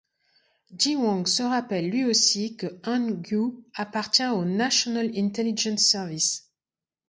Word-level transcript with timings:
Ji-won 0.75 1.25
se 1.27 1.43
rappelle 1.43 1.87
lui 1.91 2.05
aussi 2.05 2.57
que 2.57 2.79
Han-gyu 2.87 3.63
appartient 3.75 4.23
au 4.29 4.43
National 4.45 5.11
Intelligence 5.15 5.81
Service. 5.83 6.49